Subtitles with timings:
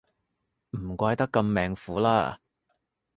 [0.71, 2.39] 唔怪得咁命苦啦